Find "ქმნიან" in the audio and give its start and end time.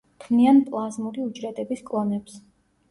0.21-0.61